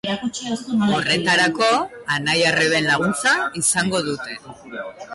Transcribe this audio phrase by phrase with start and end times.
[0.95, 1.69] Horretarako,
[2.15, 4.39] anai-arreben laguntza izango dute.